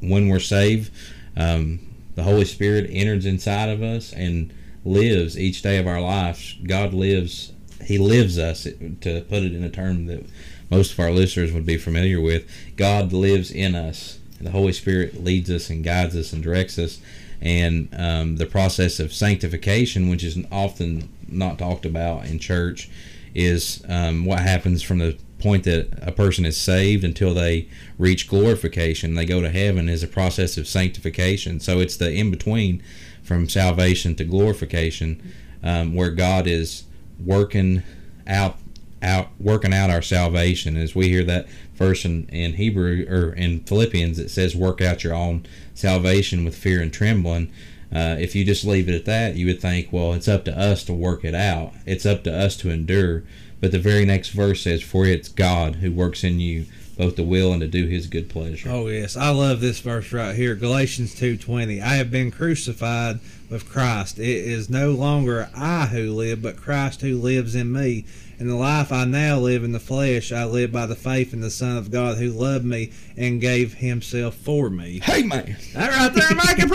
[0.00, 0.90] when we're saved,
[1.36, 1.80] um,
[2.14, 4.52] the Holy Spirit enters inside of us and
[4.84, 6.56] lives each day of our lives.
[6.66, 7.52] God lives.
[7.84, 8.62] He lives us.
[8.64, 10.24] To put it in a term that
[10.70, 14.18] most of our listeners would be familiar with, God lives in us.
[14.40, 17.00] The Holy Spirit leads us and guides us and directs us.
[17.40, 22.90] And um, the process of sanctification, which is often not talked about in church,
[23.34, 28.28] is um, what happens from the point that a person is saved until they reach
[28.28, 29.14] glorification.
[29.14, 31.60] They go to heaven is a process of sanctification.
[31.60, 32.82] So it's the in between
[33.22, 36.84] from salvation to glorification, um, where God is
[37.22, 37.82] working
[38.26, 38.58] out
[39.06, 40.76] out working out our salvation.
[40.76, 45.04] As we hear that verse in, in Hebrew or in Philippians, it says, "Work out
[45.04, 47.50] your own salvation with fear and trembling."
[47.94, 50.58] Uh, if you just leave it at that, you would think, well, it's up to
[50.58, 51.72] us to work it out.
[51.86, 53.22] It's up to us to endure.
[53.60, 56.66] But the very next verse says, "For it's God who works in you
[56.98, 60.12] both to will and to do His good pleasure." Oh yes, I love this verse
[60.12, 60.54] right here.
[60.56, 61.80] Galatians two twenty.
[61.80, 64.18] I have been crucified with Christ.
[64.18, 68.04] It is no longer I who live, but Christ who lives in me.
[68.38, 71.40] In the life I now live in the flesh, I live by the faith in
[71.40, 75.00] the Son of God who loved me and gave Himself for me.
[75.02, 75.56] Hey man.
[75.72, 76.70] That right there, make it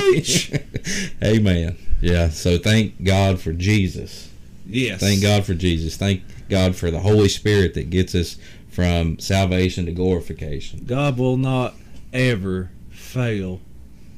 [0.00, 1.12] preach.
[1.22, 1.76] Amen.
[2.00, 2.30] Yeah.
[2.30, 4.30] So thank God for Jesus.
[4.66, 5.00] Yes.
[5.00, 5.96] Thank God for Jesus.
[5.96, 8.38] Thank God for the Holy Spirit that gets us
[8.70, 10.84] from salvation to glorification.
[10.86, 11.74] God will not
[12.12, 13.60] ever fail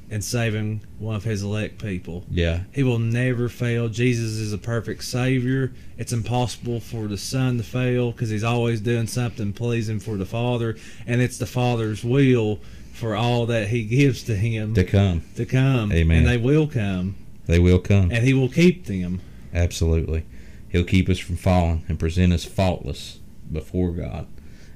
[0.09, 2.25] in saving one of His elect people.
[2.31, 2.61] Yeah.
[2.73, 3.89] He will never fail.
[3.89, 5.73] Jesus is a perfect Savior.
[5.99, 10.27] It's impossible for the Son to fail because He's always doing something pleasing for the
[10.27, 12.61] Father, and it's the Father's will
[12.93, 15.23] for all that He gives to Him To come.
[15.35, 15.93] to come.
[15.93, 16.19] Amen.
[16.19, 17.17] And they will come,
[17.47, 18.11] They will come.
[18.13, 19.21] and He will keep them.
[19.53, 20.25] Absolutely.
[20.69, 23.19] He'll keep us from falling and present us faultless
[23.51, 24.27] before God.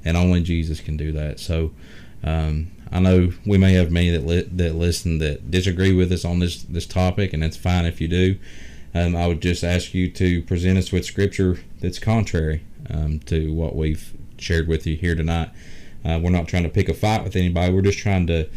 [0.05, 1.39] And only Jesus can do that.
[1.41, 1.73] So
[2.25, 6.25] um, I know we may have many that li- that listen that disagree with us
[6.25, 8.39] on this this topic, and that's fine if you do.
[8.95, 13.53] Um, I would just ask you to present us with scripture that's contrary um, to
[13.53, 15.51] what we've shared with you here tonight.
[16.05, 17.73] Uh, we're not trying to pick a fight with anybody.
[17.73, 18.49] We're just trying to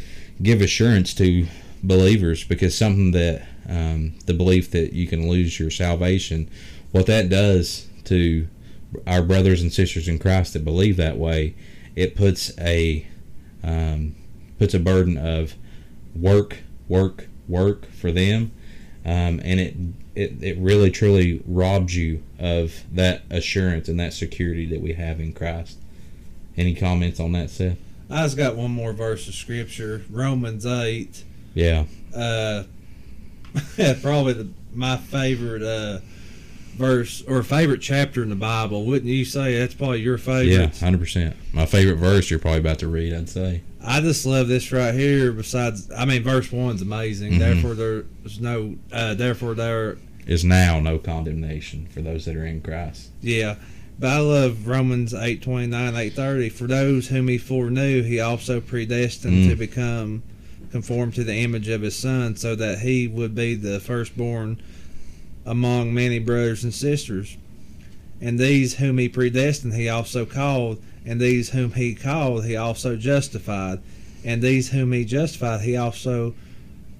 [0.42, 1.46] give assurance to
[1.84, 6.50] believers because something that um, the belief that you can lose your salvation,
[6.92, 8.48] what that does to
[9.06, 11.56] our brothers and sisters in Christ that believe that way,
[11.96, 13.08] it puts a
[13.64, 14.16] um,
[14.64, 15.56] puts a burden of
[16.16, 18.50] work, work, work for them,
[19.04, 19.76] um, and it,
[20.16, 25.20] it it really truly robs you of that assurance and that security that we have
[25.20, 25.78] in Christ.
[26.56, 27.78] Any comments on that, Seth?
[28.10, 31.26] I just got one more verse of Scripture, Romans eight.
[31.54, 31.84] Yeah,
[32.16, 32.64] Uh,
[34.02, 36.00] probably the, my favorite uh,
[36.76, 38.86] verse or favorite chapter in the Bible.
[38.86, 40.48] Wouldn't you say that's probably your favorite?
[40.48, 41.36] yeah, hundred percent.
[41.54, 43.62] My favorite verse you're probably about to read, I'd say.
[43.86, 45.32] I just love this right here.
[45.32, 47.34] Besides, I mean, verse one's amazing.
[47.34, 47.40] Mhm.
[47.40, 48.76] Therefore, there's no.
[48.92, 49.98] Uh, therefore, there.
[50.26, 53.10] Is now no condemnation for those that are in Christ.
[53.22, 53.56] Yeah,
[54.00, 56.48] but I love Romans eight twenty nine eight thirty.
[56.50, 59.50] For those whom he foreknew, he also predestined Mm.
[59.50, 60.24] to become
[60.72, 64.60] conformed to the image of his son, so that he would be the firstborn
[65.46, 67.38] among many brothers and sisters.
[68.22, 70.82] And these whom he predestined, he also called.
[71.06, 73.82] And these whom he called, he also justified.
[74.24, 76.34] And these whom he justified, he also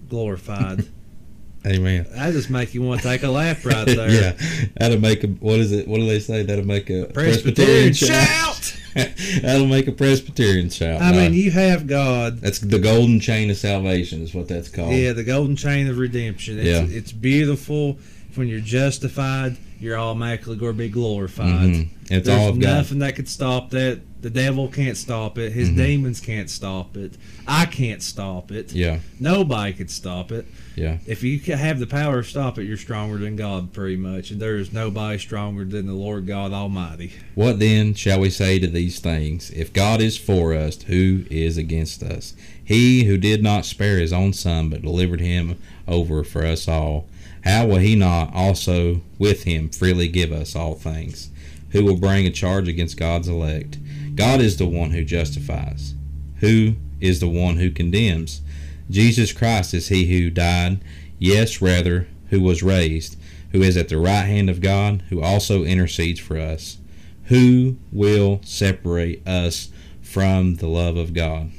[0.10, 0.86] glorified.
[1.66, 2.06] Amen.
[2.12, 4.10] that just make you want to take a laugh right there.
[4.10, 5.88] yeah, that'll make a what is it?
[5.88, 6.44] What do they say?
[6.44, 8.78] That'll make a Presbyterian shout.
[9.42, 11.02] that'll make a Presbyterian shout.
[11.02, 12.42] I No, mean, you have God.
[12.42, 14.94] that's the golden chain of salvation, is what that's called.
[14.94, 16.60] Yeah, the golden chain of redemption.
[16.60, 16.86] It's, Yeah.
[16.98, 17.98] it's beautiful.
[18.36, 21.70] When you're justified, you're automatically going to be glorified.
[21.70, 21.88] Mhm.
[22.10, 22.78] It's There's all of God.
[22.78, 24.00] nothing that could stop that.
[24.22, 25.52] The devil can't stop it.
[25.52, 25.76] His Mhm.
[25.76, 27.16] demons can't stop it.
[27.46, 28.74] I can't stop it.
[28.74, 30.46] Yeah, Nobody could stop it.
[30.78, 30.98] yeah.
[31.06, 34.32] If you have the power to stop it, you're stronger than God, pretty much.
[34.32, 37.12] And there is nobody stronger than the Lord God Almighty.
[37.36, 39.52] What then shall we say to these things?
[39.54, 42.34] If God is for us, who is against us?
[42.64, 45.56] He who did not spare his own son, but delivered him
[45.86, 47.08] over for us all,
[47.44, 51.30] how will he not also with him freely give us all things?
[51.72, 53.80] Who will bring a charge against God's elect?
[54.16, 55.94] God is the one who justifies.
[56.38, 58.42] Who is the one who condemns?
[58.90, 60.80] Jesus Christ is he who died,
[61.20, 63.18] yes, rather, who was raised,
[63.52, 66.78] who is at the right hand of God, who also intercedes for us.
[67.26, 69.70] Who will separate us
[70.02, 71.52] from the love of God?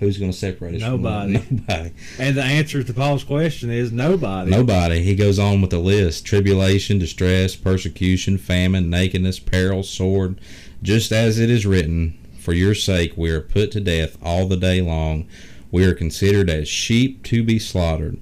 [0.00, 0.80] Who's going to separate us?
[0.80, 1.34] Nobody.
[1.50, 1.92] Nobody.
[2.18, 4.50] And the answer to Paul's question is nobody.
[4.50, 5.02] Nobody.
[5.02, 10.40] He goes on with the list: tribulation, distress, persecution, famine, nakedness, peril, sword.
[10.82, 14.56] Just as it is written, "For your sake we are put to death all the
[14.56, 15.26] day long;
[15.70, 18.16] we are considered as sheep to be slaughtered."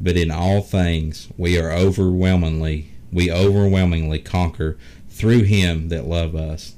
[0.00, 4.78] But in all things we are overwhelmingly, we overwhelmingly conquer
[5.10, 6.74] through Him that love us.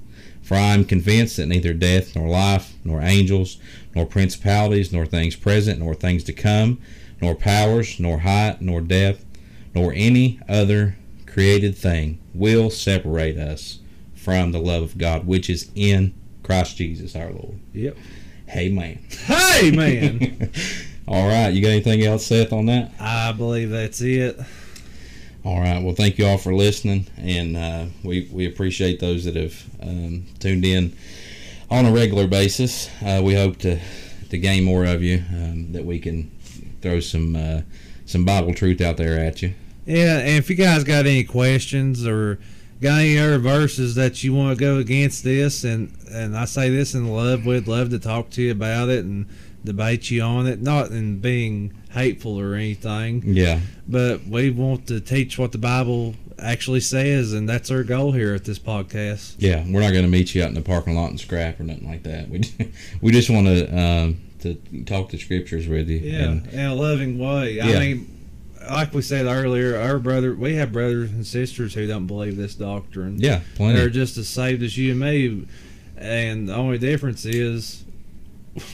[0.51, 3.59] For I am convinced that neither death, nor life, nor angels,
[3.95, 6.81] nor principalities, nor things present, nor things to come,
[7.23, 9.25] nor powers, nor height, nor depth,
[9.77, 13.79] nor any other created thing will separate us
[14.17, 17.61] from the love of God, which is in Christ Jesus our Lord.
[17.73, 17.97] Yep.
[18.49, 18.99] Hey, man.
[19.27, 20.51] Hey, man.
[21.07, 22.91] All right, you got anything else, Seth, on that?
[22.99, 24.37] I believe that's it.
[25.43, 25.83] All right.
[25.83, 30.27] Well, thank you all for listening, and uh, we we appreciate those that have um,
[30.39, 30.95] tuned in
[31.71, 32.91] on a regular basis.
[33.03, 33.81] Uh, we hope to
[34.29, 36.31] to gain more of you, um, that we can
[36.83, 37.63] throw some uh,
[38.05, 39.55] some Bible truth out there at you.
[39.87, 42.39] Yeah, and if you guys got any questions or
[42.83, 46.69] got any other verses that you want to go against this, and and I say
[46.69, 49.27] this in love, we'd love to talk to you about it and
[49.65, 53.61] debate you on it, not in being hateful or anything, Yeah.
[53.89, 58.35] but we want to teach what the Bible actually says, and that's our goal here
[58.35, 59.35] at this podcast.
[59.39, 61.65] Yeah, we're not going to meet you out in the parking lot and scrap or
[61.65, 62.29] nothing like that.
[62.29, 62.43] We
[63.01, 64.55] we just want to um, to
[64.87, 65.99] talk the scriptures with you.
[65.99, 67.53] Yeah, And, in a loving way.
[67.55, 67.67] Yeah.
[67.67, 68.17] I mean,
[68.71, 72.55] like we said earlier, our brother, we have brothers and sisters who don't believe this
[72.55, 73.17] doctrine.
[73.19, 73.79] yeah, plenty.
[73.79, 75.47] They're just as saved as you and me,
[75.97, 77.85] and the only difference is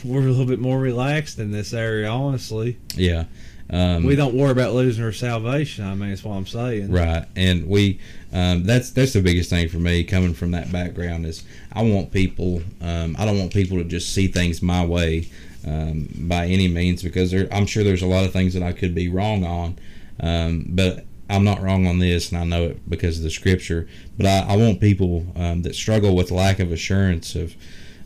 [0.04, 2.08] we're a little bit more relaxed in this area.
[2.08, 3.24] Honestly, Yeah.
[3.68, 5.84] Um, we don't worry about losing our salvation.
[5.84, 6.92] I mean, that's what I'm saying.
[6.92, 7.98] Right, and we
[8.32, 12.12] um, that's that's the biggest thing for me coming from that background is I want
[12.12, 15.28] people um, I don't want people to just see things my way
[15.66, 18.72] um, by any means because there, I'm sure there's a lot of things that I
[18.72, 19.78] could be wrong on,
[20.20, 23.88] um, but I'm not wrong on this, and I know it because of the scripture.
[24.16, 27.56] But I, I want people um, that struggle with lack of assurance of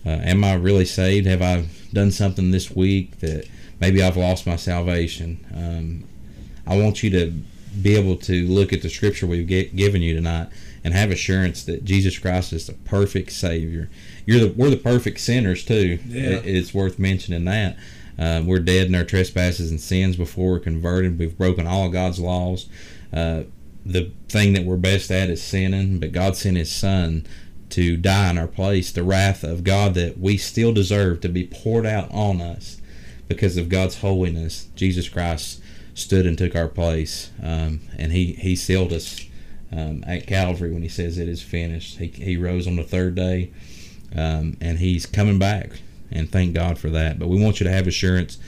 [0.09, 1.27] am I really saved?
[1.27, 3.47] Have I done something this week that
[3.81, 5.45] maybe I've lost my salvation?
[5.55, 6.05] Um,
[6.67, 7.33] I want you to
[7.83, 10.49] be able to look at the scripture we've get, given you tonight
[10.83, 13.89] and have assurance that Jesus Christ is the perfect Savior.
[14.27, 15.99] You're the we're the perfect sinners too.
[16.07, 16.31] Yeah.
[16.31, 17.77] It- it's worth mentioning that.
[18.19, 21.19] Uh, we're dead in our trespasses and sins before we're converted.
[21.19, 22.67] We've broken all of God's laws.
[23.13, 23.45] Uh,
[23.87, 27.25] the thing that we're best at is sinning, but God sent His Son
[27.71, 28.93] to die in our place.
[28.93, 32.81] The wrath of God that we still deserve to be poured out on us
[33.29, 34.69] because of God's holiness.
[34.75, 35.63] Jesus Christ
[35.95, 39.25] stood and took our place, um, and He He sealed us
[39.73, 41.99] um, at Calvary when He says it is finished.
[41.99, 43.51] He He rose on the third day,
[44.17, 47.19] um, and He's coming back, and thank God for that.
[47.19, 48.39] But we want you to have assurance.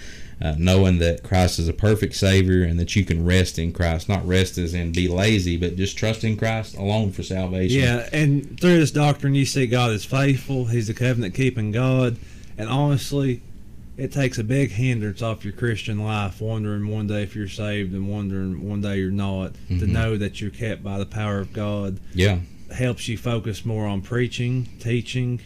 [0.42, 4.08] Uh, knowing that Christ is a perfect Savior and that you can rest in Christ,
[4.08, 7.78] not rest as in be lazy, but just trust in Christ alone for salvation.
[7.80, 10.64] Yeah, and through this doctrine, you see God is faithful.
[10.64, 12.16] He's a covenant keeping God,
[12.58, 13.40] and honestly,
[13.96, 17.92] it takes a big hindrance off your Christian life, wondering one day if you're saved
[17.94, 19.52] and wondering one day you're not.
[19.68, 19.88] To Mhm.
[19.88, 22.38] know that you're kept by the power of God yeah,
[22.74, 25.38] helps you focus more on preaching, teaching,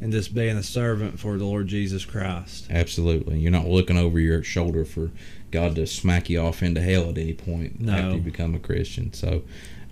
[0.00, 2.66] and just being a servant for the Lord Jesus Christ.
[2.70, 3.38] Absolutely.
[3.38, 5.10] You're not looking over your shoulder for
[5.50, 7.92] God to smack you off into hell at any point No.
[7.92, 9.12] after you become a Christian.
[9.12, 9.42] So,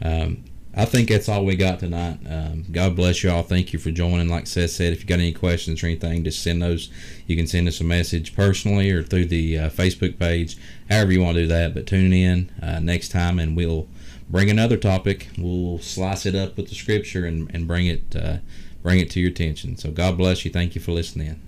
[0.03, 0.45] um,
[0.77, 2.19] I think that's all we got tonight.
[2.29, 3.45] Um, God bless you all.
[3.45, 4.29] Thank you for joining.
[4.29, 6.91] Like Seth said, if you got any questions or anything, just send those.
[7.29, 10.57] You can send us a message personally or through the uh, Facebook page,
[10.91, 11.75] however you want to do that.
[11.75, 13.87] But tune in uh, next time and we'll
[14.29, 15.29] bring another topic.
[15.39, 18.39] We'll slice it up with the scripture and, and bring it uh,
[18.85, 19.77] bring it to your attention.
[19.77, 20.53] So God bless you.
[20.53, 21.41] Thank you for listening.